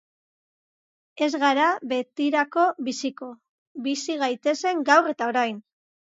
Ez 1.25 1.33
gara 1.41 1.65
betirako 1.91 2.63
biziko, 2.87 3.29
bizi 3.89 4.15
gaitezen 4.23 4.81
gaur 4.89 5.11
eta 5.13 5.29
orain. 5.33 5.61